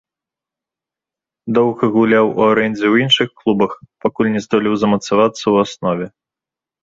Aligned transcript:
Доўга 1.57 1.83
гуляў 1.95 2.25
у 2.29 2.39
арэндзе 2.51 2.85
ў 2.89 2.95
іншых 3.05 3.29
клубах, 3.41 3.71
пакуль 4.05 4.33
не 4.37 4.41
здолеў 4.45 4.73
замацавацца 4.85 5.43
ў 5.53 5.67
аснове. 5.67 6.05